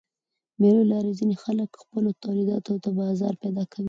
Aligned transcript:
د 0.53 0.57
مېلو 0.61 0.83
له 0.85 0.89
لاري 0.91 1.11
ځيني 1.19 1.35
خلک 1.43 1.69
خپلو 1.81 2.09
تولیداتو 2.23 2.73
ته 2.83 2.89
بازار 3.01 3.33
پیدا 3.43 3.63
کوي. 3.71 3.79